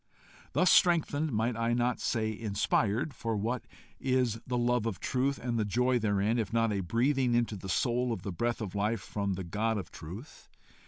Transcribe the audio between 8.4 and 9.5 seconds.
of life from the